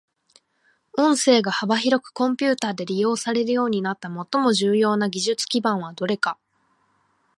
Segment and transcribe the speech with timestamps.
[0.97, 6.39] 音声が幅広くコンピュータで利用されるようになった最も重要な技術基盤はどれか。